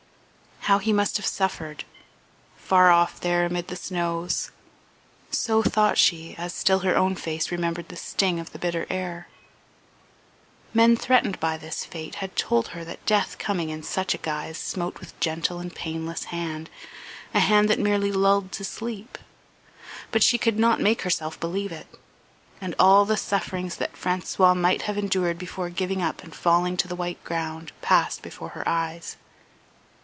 [0.65, 1.85] How he must have suffered,
[2.55, 4.51] far off there amid the snows!
[5.31, 9.27] So thought she, as still her own face remembered the sting of the bitter air.
[10.71, 14.57] Men threatened by this fate had told her that death coming in such a guise
[14.59, 16.69] smote with gentle and painless hand
[17.33, 19.17] a hand that merely lulled to sleep;
[20.11, 21.87] but she could not make herself believe it,
[22.61, 26.87] and all the sufferings that François, might have endured before giving up and falling to
[26.87, 29.17] the white ground passed before her eyes.